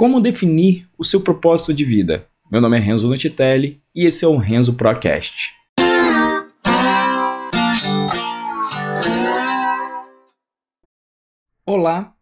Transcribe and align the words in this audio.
Como 0.00 0.18
definir 0.18 0.88
o 0.96 1.04
seu 1.04 1.20
propósito 1.20 1.74
de 1.74 1.84
vida? 1.84 2.26
Meu 2.50 2.58
nome 2.58 2.78
é 2.78 2.80
Renzo 2.80 3.06
Nutitelli 3.06 3.82
e 3.94 4.06
esse 4.06 4.24
é 4.24 4.28
o 4.28 4.38
Renzo 4.38 4.72
Procast. 4.72 5.52
Olá, 11.66 12.14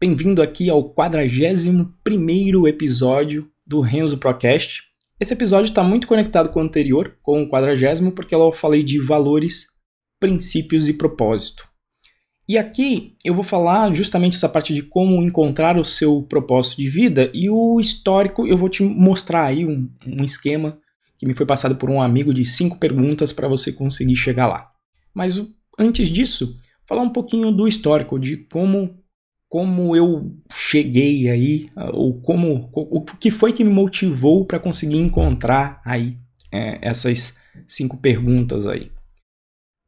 bem-vindo 0.00 0.40
aqui 0.40 0.70
ao 0.70 0.94
41º 0.94 2.68
episódio 2.68 3.50
do 3.66 3.80
Renzo 3.80 4.18
Procast. 4.18 4.84
Esse 5.18 5.32
episódio 5.32 5.70
está 5.70 5.82
muito 5.82 6.06
conectado 6.06 6.50
com 6.50 6.60
o 6.60 6.62
anterior, 6.62 7.18
com 7.20 7.42
o 7.42 7.48
40 7.48 8.08
porque 8.12 8.36
eu 8.36 8.52
falei 8.52 8.84
de 8.84 9.04
valores, 9.04 9.66
princípios 10.20 10.88
e 10.88 10.92
propósito. 10.92 11.73
E 12.46 12.58
aqui 12.58 13.16
eu 13.24 13.34
vou 13.34 13.44
falar 13.44 13.92
justamente 13.94 14.36
essa 14.36 14.48
parte 14.48 14.74
de 14.74 14.82
como 14.82 15.22
encontrar 15.22 15.78
o 15.78 15.84
seu 15.84 16.22
propósito 16.22 16.76
de 16.76 16.88
vida 16.90 17.30
e 17.32 17.48
o 17.48 17.80
histórico. 17.80 18.46
Eu 18.46 18.58
vou 18.58 18.68
te 18.68 18.82
mostrar 18.82 19.44
aí 19.44 19.64
um, 19.64 19.88
um 20.06 20.22
esquema 20.22 20.78
que 21.18 21.26
me 21.26 21.34
foi 21.34 21.46
passado 21.46 21.76
por 21.76 21.88
um 21.88 22.02
amigo 22.02 22.34
de 22.34 22.44
cinco 22.44 22.78
perguntas 22.78 23.32
para 23.32 23.48
você 23.48 23.72
conseguir 23.72 24.16
chegar 24.16 24.46
lá. 24.46 24.70
Mas 25.14 25.40
antes 25.78 26.10
disso, 26.10 26.58
falar 26.86 27.02
um 27.02 27.10
pouquinho 27.10 27.50
do 27.50 27.66
histórico, 27.66 28.18
de 28.18 28.36
como 28.36 29.02
como 29.48 29.94
eu 29.94 30.34
cheguei 30.52 31.30
aí, 31.30 31.68
ou 31.92 32.20
como 32.20 32.68
o 32.72 33.04
que 33.04 33.30
foi 33.30 33.52
que 33.52 33.62
me 33.62 33.70
motivou 33.70 34.44
para 34.44 34.58
conseguir 34.58 34.96
encontrar 34.96 35.80
aí 35.84 36.18
é, 36.50 36.80
essas 36.82 37.38
cinco 37.64 37.96
perguntas 37.98 38.66
aí. 38.66 38.90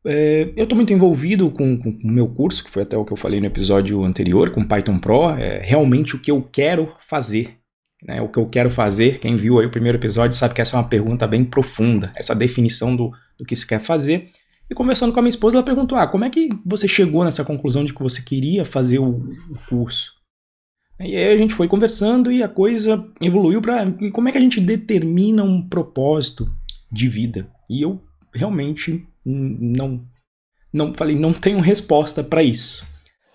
É, 0.06 0.52
eu 0.56 0.62
estou 0.62 0.77
muito 0.77 0.92
envolvido 0.92 1.51
com 1.51 1.74
o 1.74 1.98
meu 2.06 2.28
curso, 2.28 2.62
que 2.62 2.70
foi 2.70 2.84
até 2.84 2.97
o 2.97 3.05
que 3.05 3.12
eu 3.12 3.16
falei 3.16 3.41
no 3.41 3.47
episódio 3.47 4.05
anterior, 4.05 4.51
com 4.51 4.64
Python 4.64 4.98
Pro. 4.98 5.30
É 5.30 5.59
realmente 5.59 6.14
o 6.14 6.20
que 6.20 6.30
eu 6.30 6.41
quero 6.41 6.95
fazer. 7.01 7.56
Né? 8.02 8.23
O 8.23 8.28
que 8.28 8.38
eu 8.38 8.47
quero 8.47 8.70
fazer, 8.70 9.19
quem 9.19 9.34
viu 9.34 9.59
aí 9.59 9.66
o 9.66 9.70
primeiro 9.70 9.98
episódio 9.98 10.37
sabe 10.37 10.55
que 10.55 10.61
essa 10.61 10.77
é 10.77 10.80
uma 10.80 10.89
pergunta 10.89 11.27
bem 11.27 11.45
profunda, 11.45 12.12
essa 12.14 12.34
definição 12.34 12.95
do, 12.95 13.11
do 13.36 13.45
que 13.45 13.56
se 13.56 13.67
quer 13.67 13.80
fazer. 13.80 14.30
E 14.70 14.75
conversando 14.75 15.12
com 15.12 15.19
a 15.19 15.22
minha 15.22 15.30
esposa, 15.30 15.56
ela 15.56 15.64
perguntou: 15.64 15.98
ah, 15.98 16.06
como 16.06 16.25
é 16.25 16.30
que 16.30 16.50
você 16.64 16.86
chegou 16.86 17.25
nessa 17.25 17.45
conclusão 17.45 17.84
de 17.84 17.92
que 17.92 18.02
você 18.02 18.23
queria 18.23 18.64
fazer 18.64 18.98
o, 18.98 19.11
o 19.11 19.58
curso? 19.69 20.14
E 21.00 21.17
aí 21.17 21.33
a 21.33 21.36
gente 21.36 21.55
foi 21.55 21.69
conversando 21.69 22.33
e 22.33 22.42
a 22.42 22.48
coisa 22.48 23.06
evoluiu 23.23 23.61
para 23.61 23.84
como 24.12 24.28
é 24.28 24.33
que 24.33 24.39
a 24.39 24.41
gente 24.41 24.61
determina 24.61 25.42
um 25.42 25.61
propósito 25.67 26.50
de 26.91 27.08
vida. 27.08 27.48
E 27.69 27.83
eu 27.83 28.02
realmente 28.33 29.06
não, 29.27 30.06
não 30.72 30.94
falei, 30.94 31.16
não 31.16 31.32
tenho 31.32 31.60
resposta 31.60 32.22
para 32.22 32.42
isso. 32.42 32.86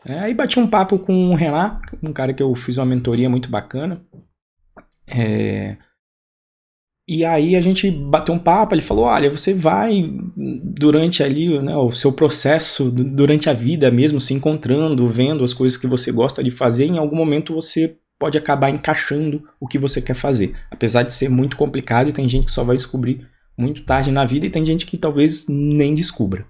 É, 0.05 0.17
aí 0.19 0.33
bati 0.33 0.59
um 0.59 0.67
papo 0.67 0.97
com 0.97 1.31
o 1.31 1.35
Renan, 1.35 1.77
um 2.01 2.13
cara 2.13 2.33
que 2.33 2.41
eu 2.41 2.55
fiz 2.55 2.77
uma 2.77 2.85
mentoria 2.85 3.29
muito 3.29 3.49
bacana. 3.49 4.01
É, 5.07 5.77
e 7.13 7.25
aí 7.25 7.57
a 7.57 7.61
gente 7.61 7.91
bateu 7.91 8.33
um 8.33 8.39
papo, 8.39 8.73
ele 8.73 8.81
falou, 8.81 9.03
olha, 9.03 9.29
você 9.29 9.53
vai 9.53 10.09
durante 10.63 11.21
ali 11.21 11.59
né, 11.59 11.75
o 11.75 11.91
seu 11.91 12.13
processo, 12.13 12.89
durante 12.89 13.49
a 13.49 13.53
vida 13.53 13.91
mesmo, 13.91 14.21
se 14.21 14.33
encontrando, 14.33 15.09
vendo 15.09 15.43
as 15.43 15.53
coisas 15.53 15.77
que 15.77 15.87
você 15.87 16.09
gosta 16.09 16.41
de 16.41 16.49
fazer, 16.51 16.85
em 16.85 16.97
algum 16.97 17.17
momento 17.17 17.53
você 17.53 17.97
pode 18.17 18.37
acabar 18.37 18.69
encaixando 18.69 19.43
o 19.59 19.67
que 19.67 19.77
você 19.77 20.01
quer 20.01 20.13
fazer. 20.13 20.55
Apesar 20.69 21.03
de 21.03 21.11
ser 21.11 21.27
muito 21.27 21.57
complicado 21.57 22.07
e 22.07 22.13
tem 22.13 22.29
gente 22.29 22.45
que 22.45 22.51
só 22.51 22.63
vai 22.63 22.75
descobrir 22.75 23.27
muito 23.61 23.83
tarde 23.83 24.11
na 24.11 24.25
vida 24.25 24.45
e 24.45 24.49
tem 24.49 24.65
gente 24.65 24.85
que 24.85 24.97
talvez 24.97 25.45
nem 25.47 25.93
descubra. 25.93 26.45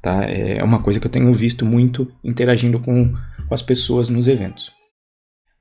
Tá? 0.00 0.24
É 0.24 0.62
uma 0.62 0.80
coisa 0.80 0.98
que 0.98 1.06
eu 1.06 1.10
tenho 1.10 1.32
visto 1.34 1.64
muito 1.64 2.10
interagindo 2.24 2.80
com, 2.80 3.12
com 3.12 3.54
as 3.54 3.62
pessoas 3.62 4.08
nos 4.08 4.26
eventos. 4.26 4.72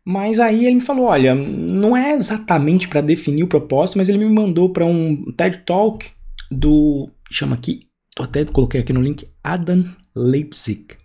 Mas 0.05 0.39
aí 0.39 0.65
ele 0.65 0.75
me 0.75 0.81
falou: 0.81 1.05
olha, 1.05 1.33
não 1.33 1.97
é 1.97 2.13
exatamente 2.13 2.87
para 2.87 3.01
definir 3.01 3.43
o 3.43 3.47
propósito, 3.47 3.97
mas 3.97 4.07
ele 4.07 4.19
me 4.19 4.29
mandou 4.29 4.71
para 4.71 4.85
um 4.85 5.31
TED 5.31 5.63
Talk 5.65 6.07
do. 6.51 7.09
chama 7.31 7.55
aqui, 7.55 7.87
até 8.19 8.45
coloquei 8.45 8.81
aqui 8.81 8.93
no 8.93 9.01
link, 9.01 9.27
Adam 9.43 9.83
Leipzig. 10.15 10.95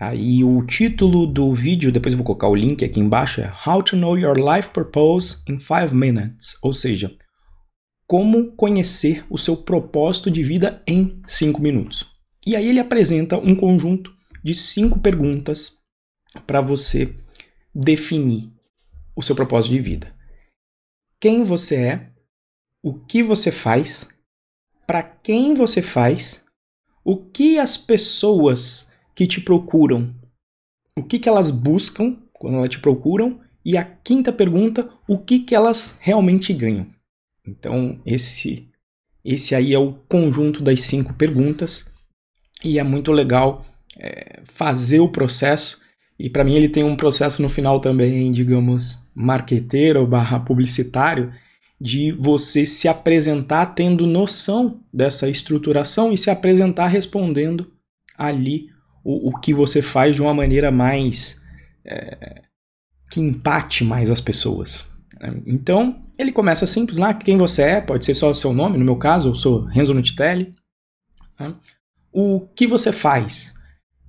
Aí 0.00 0.44
o 0.44 0.64
título 0.64 1.26
do 1.26 1.52
vídeo, 1.54 1.90
depois 1.90 2.12
eu 2.12 2.18
vou 2.18 2.26
colocar 2.26 2.48
o 2.48 2.54
link 2.54 2.84
aqui 2.84 3.00
embaixo, 3.00 3.40
é 3.40 3.52
How 3.66 3.82
to 3.82 3.96
Know 3.96 4.16
Your 4.16 4.36
Life 4.36 4.70
Purpose 4.70 5.42
in 5.48 5.58
5 5.58 5.92
Minutes. 5.92 6.56
Ou 6.62 6.72
seja, 6.72 7.10
como 8.08 8.52
conhecer 8.52 9.24
o 9.28 9.36
seu 9.36 9.54
propósito 9.54 10.30
de 10.30 10.42
vida 10.42 10.82
em 10.86 11.20
5 11.26 11.60
minutos. 11.60 12.06
E 12.46 12.56
aí 12.56 12.66
ele 12.66 12.80
apresenta 12.80 13.36
um 13.36 13.54
conjunto 13.54 14.16
de 14.42 14.54
cinco 14.54 14.98
perguntas 14.98 15.82
para 16.46 16.62
você 16.62 17.14
definir 17.74 18.50
o 19.14 19.22
seu 19.22 19.36
propósito 19.36 19.72
de 19.72 19.80
vida. 19.80 20.14
Quem 21.20 21.42
você 21.42 21.76
é, 21.76 22.10
o 22.82 22.94
que 22.94 23.22
você 23.22 23.50
faz, 23.50 24.08
para 24.86 25.02
quem 25.02 25.52
você 25.52 25.82
faz, 25.82 26.42
o 27.04 27.16
que 27.16 27.58
as 27.58 27.76
pessoas 27.76 28.90
que 29.14 29.26
te 29.26 29.40
procuram, 29.40 30.14
o 30.96 31.02
que, 31.02 31.18
que 31.18 31.28
elas 31.28 31.50
buscam 31.50 32.16
quando 32.32 32.56
elas 32.56 32.70
te 32.70 32.80
procuram, 32.80 33.40
e 33.64 33.76
a 33.76 33.84
quinta 33.84 34.32
pergunta, 34.32 34.88
o 35.06 35.18
que, 35.18 35.40
que 35.40 35.54
elas 35.54 35.98
realmente 36.00 36.54
ganham. 36.54 36.86
Então, 37.48 38.00
esse, 38.04 38.68
esse 39.24 39.54
aí 39.54 39.72
é 39.72 39.78
o 39.78 39.94
conjunto 40.08 40.62
das 40.62 40.82
cinco 40.82 41.14
perguntas 41.14 41.86
e 42.62 42.78
é 42.78 42.82
muito 42.82 43.10
legal 43.12 43.66
é, 43.98 44.42
fazer 44.44 45.00
o 45.00 45.08
processo. 45.08 45.80
E 46.18 46.28
para 46.28 46.44
mim 46.44 46.54
ele 46.54 46.68
tem 46.68 46.84
um 46.84 46.96
processo 46.96 47.40
no 47.40 47.48
final 47.48 47.80
também, 47.80 48.30
digamos, 48.32 49.08
marqueteiro 49.14 50.06
barra 50.06 50.40
publicitário, 50.40 51.32
de 51.80 52.10
você 52.12 52.66
se 52.66 52.88
apresentar 52.88 53.66
tendo 53.66 54.06
noção 54.06 54.80
dessa 54.92 55.28
estruturação 55.28 56.12
e 56.12 56.18
se 56.18 56.28
apresentar 56.28 56.88
respondendo 56.88 57.72
ali 58.16 58.66
o, 59.04 59.30
o 59.30 59.38
que 59.38 59.54
você 59.54 59.80
faz 59.80 60.16
de 60.16 60.22
uma 60.22 60.34
maneira 60.34 60.72
mais 60.72 61.40
é, 61.84 62.42
que 63.10 63.20
empate 63.20 63.84
mais 63.84 64.10
as 64.10 64.20
pessoas. 64.20 64.84
Então, 65.46 66.07
ele 66.18 66.32
começa 66.32 66.66
simples 66.66 66.98
lá, 66.98 67.14
quem 67.14 67.38
você 67.38 67.62
é, 67.62 67.80
pode 67.80 68.04
ser 68.04 68.14
só 68.14 68.30
o 68.30 68.34
seu 68.34 68.52
nome, 68.52 68.76
no 68.76 68.84
meu 68.84 68.96
caso, 68.96 69.28
eu 69.30 69.34
sou 69.36 69.64
Renzo 69.64 69.94
Nutitelli. 69.94 70.52
Né? 71.38 71.54
O 72.12 72.40
que 72.54 72.66
você 72.66 72.90
faz? 72.90 73.54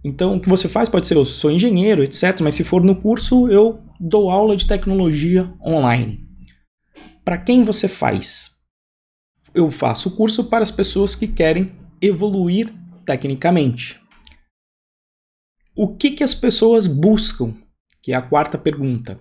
Então, 0.03 0.37
o 0.37 0.41
que 0.41 0.49
você 0.49 0.67
faz 0.67 0.89
pode 0.89 1.07
ser 1.07 1.15
eu 1.15 1.25
sou 1.25 1.51
engenheiro, 1.51 2.03
etc. 2.03 2.39
Mas 2.41 2.55
se 2.55 2.63
for 2.63 2.83
no 2.83 2.95
curso, 2.95 3.47
eu 3.49 3.83
dou 3.99 4.31
aula 4.31 4.55
de 4.55 4.65
tecnologia 4.65 5.53
online. 5.63 6.27
Para 7.23 7.37
quem 7.37 7.63
você 7.63 7.87
faz? 7.87 8.57
Eu 9.53 9.71
faço 9.71 10.09
o 10.09 10.15
curso 10.15 10.45
para 10.45 10.63
as 10.63 10.71
pessoas 10.71 11.15
que 11.15 11.27
querem 11.27 11.71
evoluir 12.01 12.73
tecnicamente. 13.05 13.99
O 15.75 15.95
que, 15.95 16.11
que 16.11 16.23
as 16.23 16.33
pessoas 16.33 16.87
buscam? 16.87 17.53
Que 18.01 18.13
é 18.13 18.15
a 18.15 18.21
quarta 18.21 18.57
pergunta. 18.57 19.19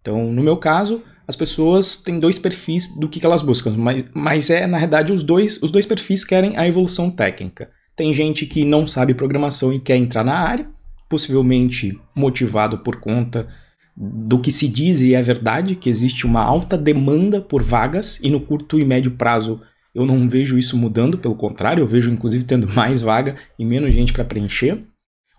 Então, 0.00 0.32
no 0.32 0.42
meu 0.42 0.56
caso, 0.56 1.02
as 1.26 1.36
pessoas 1.36 1.96
têm 1.96 2.18
dois 2.18 2.38
perfis 2.38 2.88
do 2.96 3.08
que, 3.08 3.20
que 3.20 3.26
elas 3.26 3.42
buscam, 3.42 3.74
mas, 3.76 4.04
mas 4.14 4.50
é, 4.50 4.66
na 4.66 4.78
verdade, 4.78 5.12
os 5.12 5.22
dois, 5.22 5.62
os 5.62 5.70
dois 5.70 5.84
perfis 5.84 6.24
querem 6.24 6.56
a 6.56 6.66
evolução 6.66 7.10
técnica. 7.10 7.70
Tem 7.94 8.12
gente 8.12 8.46
que 8.46 8.64
não 8.64 8.86
sabe 8.86 9.12
programação 9.12 9.72
e 9.72 9.80
quer 9.80 9.96
entrar 9.96 10.24
na 10.24 10.38
área, 10.38 10.68
possivelmente 11.08 11.98
motivado 12.14 12.78
por 12.78 13.00
conta 13.00 13.48
do 13.96 14.38
que 14.38 14.52
se 14.52 14.68
diz 14.68 15.00
e 15.00 15.14
é 15.14 15.20
verdade, 15.20 15.74
que 15.74 15.90
existe 15.90 16.24
uma 16.24 16.42
alta 16.42 16.78
demanda 16.78 17.40
por 17.40 17.62
vagas 17.62 18.20
e 18.22 18.30
no 18.30 18.40
curto 18.40 18.78
e 18.78 18.84
médio 18.84 19.12
prazo 19.12 19.60
eu 19.94 20.06
não 20.06 20.28
vejo 20.28 20.56
isso 20.56 20.76
mudando, 20.76 21.18
pelo 21.18 21.34
contrário, 21.34 21.82
eu 21.82 21.86
vejo 21.88 22.10
inclusive 22.10 22.44
tendo 22.44 22.68
mais 22.72 23.02
vaga 23.02 23.36
e 23.58 23.64
menos 23.64 23.92
gente 23.92 24.12
para 24.12 24.24
preencher. 24.24 24.84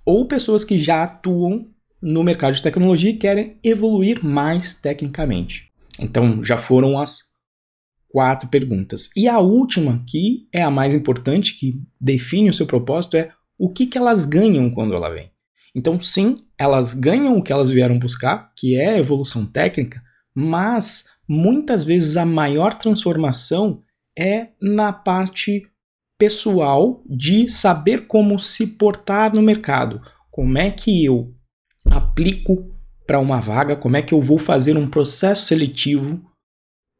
Ou 0.05 0.27
pessoas 0.27 0.65
que 0.65 0.77
já 0.77 1.03
atuam 1.03 1.67
no 2.01 2.23
mercado 2.23 2.53
de 2.53 2.63
tecnologia 2.63 3.11
e 3.11 3.17
querem 3.17 3.57
evoluir 3.63 4.23
mais 4.23 4.73
tecnicamente. 4.73 5.69
Então 5.99 6.43
já 6.43 6.57
foram 6.57 6.99
as 6.99 7.29
quatro 8.09 8.49
perguntas. 8.49 9.09
E 9.15 9.27
a 9.27 9.39
última, 9.39 10.03
que 10.07 10.47
é 10.53 10.61
a 10.61 10.71
mais 10.71 10.95
importante, 10.95 11.57
que 11.57 11.81
define 11.99 12.49
o 12.49 12.53
seu 12.53 12.65
propósito, 12.65 13.17
é 13.17 13.31
o 13.57 13.69
que, 13.69 13.85
que 13.85 13.97
elas 13.97 14.25
ganham 14.25 14.69
quando 14.71 14.93
ela 14.93 15.09
vem. 15.09 15.31
Então, 15.75 15.99
sim, 15.99 16.35
elas 16.57 16.93
ganham 16.93 17.37
o 17.37 17.43
que 17.43 17.53
elas 17.53 17.69
vieram 17.69 17.99
buscar, 17.99 18.51
que 18.57 18.75
é 18.75 18.97
evolução 18.97 19.45
técnica, 19.45 20.01
mas 20.33 21.05
muitas 21.27 21.83
vezes 21.83 22.17
a 22.17 22.25
maior 22.25 22.73
transformação 22.75 23.83
é 24.17 24.49
na 24.61 24.91
parte 24.91 25.67
pessoal 26.17 27.03
de 27.07 27.47
saber 27.47 28.07
como 28.07 28.39
se 28.39 28.67
portar 28.67 29.33
no 29.33 29.41
mercado. 29.41 30.01
Como 30.31 30.57
é 30.57 30.71
que 30.71 31.05
eu 31.05 31.33
aplico 31.91 32.75
para 33.05 33.19
uma 33.19 33.39
vaga, 33.39 33.75
como 33.75 33.97
é 33.97 34.01
que 34.01 34.13
eu 34.13 34.21
vou 34.21 34.37
fazer 34.37 34.77
um 34.77 34.87
processo 34.87 35.45
seletivo, 35.45 36.21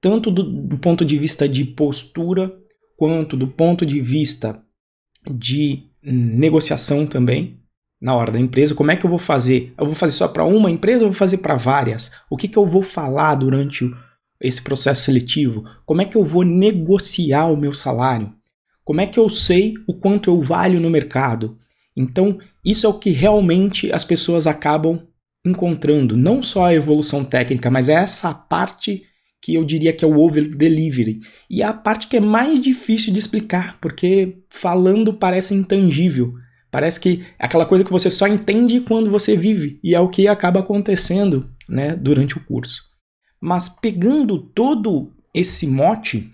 tanto 0.02 0.32
do, 0.32 0.44
do 0.44 0.78
ponto 0.78 1.06
de 1.06 1.18
vista 1.18 1.48
de 1.48 1.64
postura, 1.64 2.52
quanto 2.98 3.38
do 3.38 3.48
ponto 3.48 3.86
de 3.86 4.02
vista 4.02 4.62
de 5.30 5.84
negociação 6.02 7.06
também, 7.06 7.60
na 8.02 8.16
hora 8.16 8.32
da 8.32 8.40
empresa, 8.40 8.74
como 8.74 8.92
é 8.92 8.96
que 8.96 9.06
eu 9.06 9.10
vou 9.10 9.20
fazer? 9.20 9.74
Eu 9.78 9.86
vou 9.86 9.96
fazer 9.96 10.14
só 10.14 10.28
para 10.28 10.46
uma 10.46 10.72
empresa 10.72 11.04
ou 11.04 11.12
vou 11.12 11.18
fazer 11.18 11.40
para 11.40 11.56
várias? 11.56 12.12
O 12.30 12.38
que, 12.38 12.48
que 12.48 12.58
eu 12.58 12.66
vou 12.66 12.82
falar 12.82 13.36
durante 13.36 13.94
esse 14.40 14.62
processo 14.62 15.04
seletivo? 15.04 15.66
Como 15.86 16.02
é 16.02 16.06
que 16.06 16.16
eu 16.16 16.26
vou 16.26 16.44
negociar 16.44 17.48
o 17.48 17.58
meu 17.58 17.74
salário? 17.74 18.34
Como 18.86 19.02
é 19.02 19.06
que 19.06 19.20
eu 19.20 19.30
sei 19.30 19.76
o 19.86 19.94
quanto 19.94 20.30
eu 20.30 20.42
valho 20.42 20.80
no 20.80 20.90
mercado? 20.90 21.59
Então, 22.00 22.40
isso 22.64 22.86
é 22.86 22.90
o 22.90 22.98
que 22.98 23.10
realmente 23.10 23.92
as 23.92 24.06
pessoas 24.06 24.48
acabam 24.48 25.06
encontrando, 25.46 26.16
não 26.16 26.42
só 26.42 26.68
a 26.68 26.74
evolução 26.74 27.26
técnica, 27.26 27.70
mas 27.70 27.90
é 27.90 27.94
essa 27.94 28.34
parte 28.34 29.04
que 29.42 29.54
eu 29.54 29.66
diria 29.66 29.92
que 29.92 30.06
é 30.06 30.08
o 30.08 30.18
over 30.18 30.50
delivery. 30.50 31.20
E 31.52 31.62
é 31.62 31.66
a 31.66 31.74
parte 31.74 32.08
que 32.08 32.16
é 32.16 32.22
mais 32.22 32.62
difícil 32.62 33.12
de 33.12 33.20
explicar, 33.20 33.78
porque 33.82 34.38
falando 34.50 35.14
parece 35.14 35.54
intangível. 35.54 36.34
Parece 36.72 37.02
que 37.02 37.26
é 37.38 37.46
aquela 37.46 37.66
coisa 37.66 37.84
que 37.84 37.92
você 37.92 38.10
só 38.10 38.28
entende 38.28 38.80
quando 38.80 39.12
você 39.12 39.36
vive, 39.36 39.78
e 39.84 39.94
é 39.94 40.00
o 40.00 40.10
que 40.10 40.26
acaba 40.26 40.62
acontecendo 40.62 41.50
né, 41.68 41.98
durante 41.98 42.38
o 42.38 42.46
curso. 42.46 42.84
Mas 43.42 43.68
pegando 43.68 44.40
todo 44.40 45.12
esse 45.34 45.68
mote, 45.68 46.32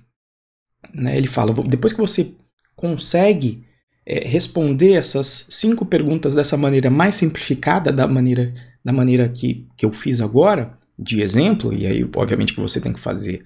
né, 0.94 1.18
ele 1.18 1.28
fala: 1.28 1.54
depois 1.68 1.92
que 1.92 2.02
você 2.02 2.36
consegue 2.76 3.66
é, 4.06 4.28
responder 4.28 4.94
essas 4.94 5.48
cinco 5.50 5.86
perguntas 5.86 6.36
dessa 6.36 6.56
maneira 6.56 6.90
mais 6.90 7.16
simplificada, 7.16 7.92
da 7.92 8.07
maneira, 8.07 8.54
da 8.84 8.94
maneira 8.94 9.28
que, 9.28 9.68
que 9.75 9.86
eu 9.86 9.92
fiz 9.92 10.22
agora, 10.22 10.78
de 10.98 11.22
exemplo, 11.22 11.74
e 11.74 11.88
aí 11.88 12.07
obviamente 12.16 12.54
que 12.54 12.62
você 12.62 12.80
tem 12.80 12.94
que 12.94 13.00
fazer 13.00 13.44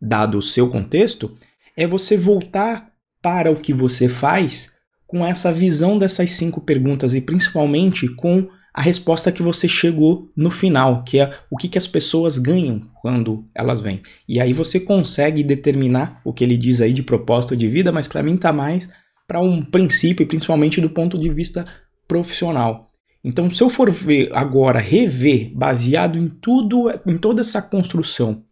dado 0.00 0.38
o 0.38 0.42
seu 0.42 0.70
contexto, 0.70 1.36
é 1.76 1.86
você 1.86 2.16
voltar 2.16 2.92
para 3.20 3.50
o 3.50 3.56
que 3.56 3.72
você 3.72 4.08
faz 4.08 4.72
com 5.06 5.26
essa 5.26 5.52
visão 5.52 5.98
dessas 5.98 6.30
cinco 6.30 6.60
perguntas 6.60 7.14
e 7.14 7.20
principalmente 7.20 8.08
com 8.08 8.48
a 8.74 8.80
resposta 8.80 9.30
que 9.30 9.42
você 9.42 9.68
chegou 9.68 10.30
no 10.34 10.50
final, 10.50 11.04
que 11.04 11.20
é 11.20 11.38
o 11.50 11.56
que, 11.56 11.68
que 11.68 11.76
as 11.76 11.86
pessoas 11.86 12.38
ganham 12.38 12.88
quando 13.02 13.46
elas 13.54 13.80
vêm. 13.80 14.00
E 14.26 14.40
aí 14.40 14.52
você 14.52 14.80
consegue 14.80 15.44
determinar 15.44 16.20
o 16.24 16.32
que 16.32 16.42
ele 16.42 16.56
diz 16.56 16.80
aí 16.80 16.92
de 16.92 17.02
propósito 17.02 17.54
de 17.54 17.68
vida, 17.68 17.92
mas 17.92 18.08
para 18.08 18.22
mim 18.22 18.36
tá 18.36 18.52
mais 18.52 18.88
para 19.32 19.40
um 19.40 19.64
princípio, 19.64 20.26
principalmente 20.26 20.78
do 20.78 20.90
ponto 20.90 21.18
de 21.18 21.30
vista 21.30 21.64
profissional. 22.06 22.92
Então, 23.24 23.50
se 23.50 23.62
eu 23.62 23.70
for 23.70 23.90
ver 23.90 24.30
agora, 24.34 24.78
rever, 24.78 25.50
baseado 25.54 26.18
em 26.18 26.28
tudo, 26.28 26.90
em 27.06 27.16
toda 27.16 27.40
essa 27.40 27.62
construção, 27.62 28.44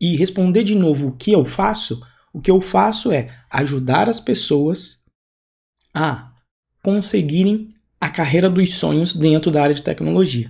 e 0.00 0.14
responder 0.16 0.62
de 0.62 0.76
novo 0.76 1.08
o 1.08 1.16
que 1.16 1.32
eu 1.32 1.44
faço, 1.44 2.00
o 2.32 2.40
que 2.40 2.48
eu 2.48 2.60
faço 2.60 3.10
é 3.10 3.36
ajudar 3.50 4.08
as 4.08 4.20
pessoas 4.20 5.02
a 5.92 6.30
conseguirem 6.80 7.74
a 8.00 8.08
carreira 8.08 8.48
dos 8.48 8.74
sonhos 8.74 9.16
dentro 9.16 9.50
da 9.50 9.64
área 9.64 9.74
de 9.74 9.82
tecnologia. 9.82 10.48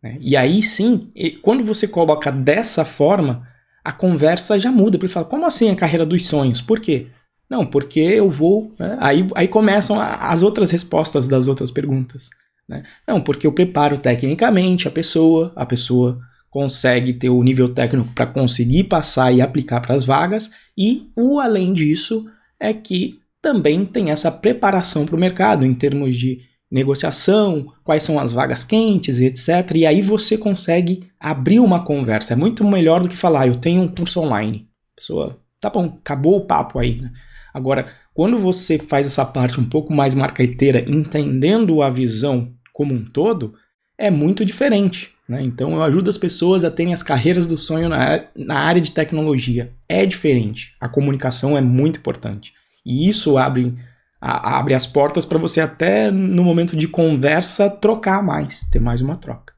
Né? 0.00 0.16
E 0.20 0.36
aí 0.36 0.62
sim, 0.62 1.10
quando 1.42 1.64
você 1.64 1.88
coloca 1.88 2.30
dessa 2.30 2.84
forma, 2.84 3.48
a 3.84 3.90
conversa 3.90 4.60
já 4.60 4.70
muda. 4.70 4.96
Ele 4.96 5.08
fala, 5.08 5.26
como 5.26 5.44
assim 5.44 5.70
a 5.70 5.76
carreira 5.76 6.06
dos 6.06 6.28
sonhos? 6.28 6.60
Por 6.60 6.78
quê? 6.78 7.08
Não, 7.48 7.64
porque 7.64 8.00
eu 8.00 8.30
vou. 8.30 8.74
Né? 8.78 8.96
Aí, 9.00 9.26
aí 9.34 9.48
começam 9.48 10.00
as 10.00 10.42
outras 10.42 10.70
respostas 10.70 11.28
das 11.28 11.48
outras 11.48 11.70
perguntas. 11.70 12.30
Né? 12.68 12.82
Não, 13.06 13.20
porque 13.20 13.46
eu 13.46 13.52
preparo 13.52 13.98
tecnicamente 13.98 14.88
a 14.88 14.90
pessoa, 14.90 15.52
a 15.54 15.64
pessoa 15.64 16.18
consegue 16.50 17.12
ter 17.12 17.28
o 17.28 17.42
nível 17.42 17.68
técnico 17.68 18.08
para 18.14 18.26
conseguir 18.26 18.84
passar 18.84 19.32
e 19.32 19.40
aplicar 19.40 19.80
para 19.80 19.94
as 19.94 20.04
vagas, 20.04 20.50
e 20.76 21.10
o 21.14 21.38
além 21.38 21.72
disso 21.72 22.26
é 22.58 22.72
que 22.72 23.20
também 23.42 23.84
tem 23.84 24.10
essa 24.10 24.32
preparação 24.32 25.04
para 25.04 25.14
o 25.14 25.18
mercado 25.18 25.64
em 25.64 25.74
termos 25.74 26.16
de 26.16 26.40
negociação, 26.70 27.72
quais 27.84 28.02
são 28.02 28.18
as 28.18 28.32
vagas 28.32 28.64
quentes 28.64 29.20
etc. 29.20 29.76
E 29.76 29.86
aí 29.86 30.02
você 30.02 30.36
consegue 30.36 31.08
abrir 31.20 31.60
uma 31.60 31.84
conversa. 31.84 32.32
É 32.32 32.36
muito 32.36 32.64
melhor 32.64 33.02
do 33.02 33.08
que 33.08 33.16
falar, 33.16 33.42
ah, 33.42 33.46
eu 33.46 33.54
tenho 33.54 33.82
um 33.82 33.88
curso 33.88 34.20
online. 34.20 34.66
pessoa, 34.96 35.38
tá 35.70 35.80
bom, 35.80 35.98
acabou 36.00 36.36
o 36.36 36.46
papo 36.46 36.78
aí. 36.78 37.00
Né? 37.00 37.12
Agora, 37.52 37.86
quando 38.14 38.38
você 38.38 38.78
faz 38.78 39.06
essa 39.06 39.24
parte 39.24 39.60
um 39.60 39.68
pouco 39.68 39.92
mais 39.92 40.14
marqueteira, 40.14 40.84
entendendo 40.88 41.82
a 41.82 41.90
visão 41.90 42.52
como 42.72 42.94
um 42.94 43.04
todo, 43.04 43.54
é 43.98 44.10
muito 44.10 44.44
diferente. 44.44 45.12
Né? 45.28 45.42
Então 45.42 45.72
eu 45.74 45.82
ajudo 45.82 46.08
as 46.08 46.18
pessoas 46.18 46.64
a 46.64 46.70
terem 46.70 46.92
as 46.92 47.02
carreiras 47.02 47.46
do 47.46 47.56
sonho 47.56 47.88
na, 47.88 48.24
na 48.36 48.58
área 48.60 48.80
de 48.80 48.92
tecnologia. 48.92 49.74
É 49.88 50.06
diferente. 50.06 50.74
A 50.80 50.88
comunicação 50.88 51.56
é 51.56 51.60
muito 51.60 51.98
importante. 51.98 52.52
E 52.84 53.08
isso 53.08 53.36
abre, 53.36 53.76
a, 54.20 54.58
abre 54.58 54.74
as 54.74 54.86
portas 54.86 55.24
para 55.24 55.38
você 55.38 55.60
até 55.60 56.10
no 56.10 56.44
momento 56.44 56.76
de 56.76 56.86
conversa 56.86 57.68
trocar 57.68 58.22
mais, 58.22 58.60
ter 58.70 58.78
mais 58.78 59.00
uma 59.00 59.16
troca. 59.16 59.54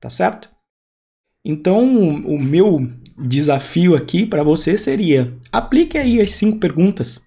Tá 0.00 0.08
certo? 0.08 0.48
Então 1.44 1.84
o 2.24 2.38
meu 2.38 2.80
desafio 3.26 3.96
aqui 3.96 4.26
para 4.26 4.42
você 4.42 4.78
seria: 4.78 5.36
aplique 5.52 5.96
aí 5.96 6.20
as 6.20 6.32
cinco 6.32 6.58
perguntas. 6.58 7.22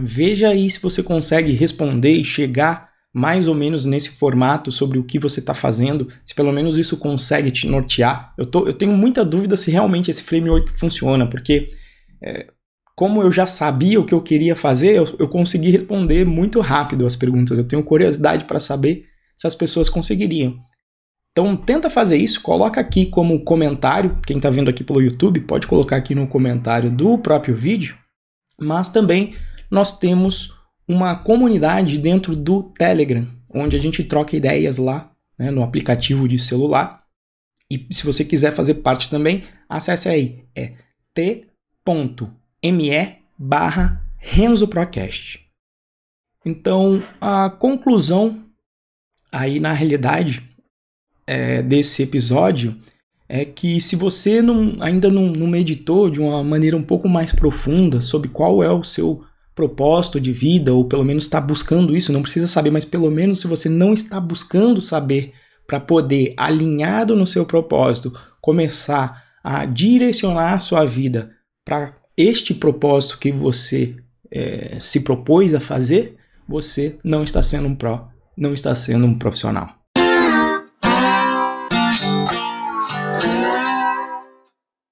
Veja 0.00 0.48
aí 0.48 0.70
se 0.70 0.80
você 0.80 1.02
consegue 1.02 1.52
responder 1.52 2.12
e 2.12 2.24
chegar 2.24 2.88
mais 3.12 3.48
ou 3.48 3.54
menos 3.54 3.84
nesse 3.84 4.10
formato 4.10 4.70
sobre 4.70 4.98
o 4.98 5.02
que 5.02 5.18
você 5.18 5.40
está 5.40 5.54
fazendo, 5.54 6.08
se 6.24 6.34
pelo 6.34 6.52
menos 6.52 6.78
isso 6.78 6.96
consegue 6.96 7.50
te 7.50 7.66
nortear. 7.66 8.32
Eu, 8.38 8.46
tô, 8.46 8.66
eu 8.66 8.72
tenho 8.72 8.92
muita 8.92 9.24
dúvida 9.24 9.56
se 9.56 9.70
realmente 9.70 10.10
esse 10.10 10.22
framework 10.22 10.78
funciona, 10.78 11.26
porque 11.28 11.70
é, 12.22 12.46
como 12.94 13.22
eu 13.22 13.32
já 13.32 13.46
sabia 13.46 13.98
o 13.98 14.04
que 14.04 14.14
eu 14.14 14.20
queria 14.20 14.54
fazer, 14.54 14.96
eu, 14.96 15.04
eu 15.18 15.28
consegui 15.28 15.70
responder 15.70 16.24
muito 16.26 16.60
rápido 16.60 17.06
as 17.06 17.16
perguntas. 17.16 17.58
Eu 17.58 17.66
tenho 17.66 17.82
curiosidade 17.82 18.44
para 18.44 18.60
saber 18.60 19.04
se 19.36 19.46
as 19.46 19.54
pessoas 19.54 19.88
conseguiriam. 19.88 20.58
Então 21.32 21.56
tenta 21.56 21.88
fazer 21.88 22.16
isso, 22.16 22.42
coloca 22.42 22.80
aqui 22.80 23.06
como 23.06 23.44
comentário, 23.44 24.18
quem 24.26 24.38
está 24.38 24.50
vendo 24.50 24.68
aqui 24.68 24.82
pelo 24.82 25.00
YouTube 25.00 25.40
pode 25.40 25.66
colocar 25.66 25.96
aqui 25.96 26.14
no 26.14 26.26
comentário 26.26 26.90
do 26.90 27.16
próprio 27.18 27.56
vídeo, 27.56 27.96
mas 28.60 28.88
também 28.88 29.36
nós 29.70 29.98
temos 29.98 30.54
uma 30.86 31.14
comunidade 31.16 31.98
dentro 31.98 32.34
do 32.34 32.62
Telegram, 32.62 33.26
onde 33.48 33.76
a 33.76 33.78
gente 33.78 34.02
troca 34.02 34.36
ideias 34.36 34.78
lá 34.78 35.12
né, 35.38 35.50
no 35.50 35.62
aplicativo 35.62 36.26
de 36.26 36.38
celular. 36.38 37.04
E 37.70 37.86
se 37.90 38.04
você 38.04 38.24
quiser 38.24 38.52
fazer 38.52 38.74
parte 38.76 39.10
também, 39.10 39.44
acesse 39.68 40.08
aí, 40.08 40.44
é 40.56 40.74
t.me 41.14 41.42
barra 43.38 44.02
RenzoProcast. 44.16 45.46
Então, 46.44 47.02
a 47.20 47.50
conclusão 47.50 48.44
aí 49.30 49.60
na 49.60 49.72
realidade 49.72 50.42
é, 51.28 51.60
desse 51.60 52.02
episódio 52.02 52.74
é 53.28 53.44
que 53.44 53.78
se 53.82 53.94
você 53.94 54.40
não, 54.40 54.76
ainda 54.80 55.10
não, 55.10 55.26
não 55.26 55.46
meditou 55.46 56.08
de 56.08 56.18
uma 56.18 56.42
maneira 56.42 56.74
um 56.74 56.82
pouco 56.82 57.06
mais 57.06 57.30
profunda 57.30 58.00
sobre 58.00 58.30
qual 58.30 58.62
é 58.62 58.72
o 58.72 58.82
seu 58.82 59.22
propósito 59.54 60.18
de 60.18 60.32
vida, 60.32 60.72
ou 60.72 60.86
pelo 60.86 61.04
menos 61.04 61.24
está 61.24 61.38
buscando 61.38 61.94
isso, 61.94 62.12
não 62.12 62.22
precisa 62.22 62.48
saber, 62.48 62.70
mas 62.70 62.86
pelo 62.86 63.10
menos 63.10 63.40
se 63.40 63.46
você 63.46 63.68
não 63.68 63.92
está 63.92 64.18
buscando 64.18 64.80
saber 64.80 65.34
para 65.66 65.78
poder, 65.78 66.32
alinhado 66.38 67.14
no 67.14 67.26
seu 67.26 67.44
propósito, 67.44 68.18
começar 68.40 69.22
a 69.44 69.66
direcionar 69.66 70.54
a 70.54 70.58
sua 70.58 70.86
vida 70.86 71.32
para 71.62 71.94
este 72.16 72.54
propósito 72.54 73.18
que 73.18 73.30
você 73.30 73.92
é, 74.30 74.78
se 74.80 75.00
propôs 75.00 75.54
a 75.54 75.60
fazer, 75.60 76.16
você 76.48 76.98
não 77.04 77.22
está 77.22 77.42
sendo 77.42 77.68
um 77.68 77.74
pró, 77.74 78.08
não 78.34 78.54
está 78.54 78.74
sendo 78.74 79.06
um 79.06 79.18
profissional. 79.18 79.77